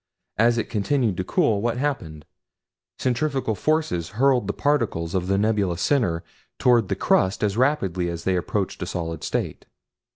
[0.39, 2.25] As it continued to cool, what happened?
[2.97, 6.23] Centrifugal force hurled the particles of the nebulous center
[6.57, 9.67] toward the crust as rapidly as they approached a solid state.